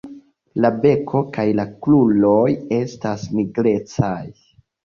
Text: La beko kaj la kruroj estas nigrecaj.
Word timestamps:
La 0.63 0.71
beko 0.85 1.21
kaj 1.35 1.45
la 1.59 1.67
kruroj 1.87 2.43
estas 2.81 3.29
nigrecaj. 3.41 4.21